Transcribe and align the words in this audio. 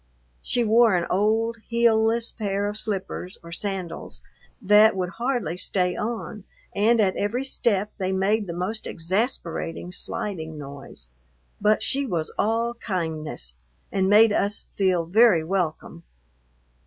She 0.41 0.63
wore 0.63 0.95
an 0.95 1.05
old 1.11 1.57
heelless 1.67 2.31
pair 2.31 2.67
of 2.67 2.75
slippers 2.75 3.37
or 3.43 3.51
sandals 3.51 4.23
that 4.59 4.95
would 4.95 5.09
hardly 5.09 5.57
stay 5.57 5.95
on, 5.95 6.43
and 6.75 6.99
at 6.99 7.15
every 7.15 7.45
step 7.45 7.91
they 7.99 8.11
made 8.11 8.47
the 8.47 8.51
most 8.53 8.87
exasperating 8.87 9.91
sliding 9.91 10.57
noise, 10.57 11.09
but 11.61 11.83
she 11.83 12.07
was 12.07 12.33
all 12.39 12.73
kindness 12.73 13.57
and 13.91 14.09
made 14.09 14.33
us 14.33 14.65
feel 14.75 15.05
very 15.05 15.43
welcome. 15.43 16.01